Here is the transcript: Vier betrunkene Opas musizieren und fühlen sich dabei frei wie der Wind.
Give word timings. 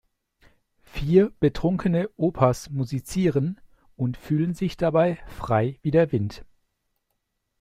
Vier 0.81 1.31
betrunkene 1.39 2.09
Opas 2.17 2.71
musizieren 2.71 3.61
und 3.95 4.17
fühlen 4.17 4.55
sich 4.55 4.75
dabei 4.75 5.17
frei 5.27 5.77
wie 5.83 5.91
der 5.91 6.11
Wind. 6.11 6.43